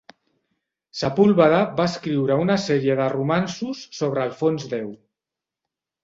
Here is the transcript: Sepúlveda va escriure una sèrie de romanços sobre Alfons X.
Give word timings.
Sepúlveda 0.99 1.57
va 1.79 1.83
escriure 1.89 2.37
una 2.43 2.55
sèrie 2.63 2.95
de 2.99 3.09
romanços 3.15 3.83
sobre 3.99 4.23
Alfons 4.25 4.65
X. 4.79 4.89